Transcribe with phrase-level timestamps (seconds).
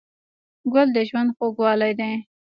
[0.73, 2.13] ګل د ژوند خوږوالی دی.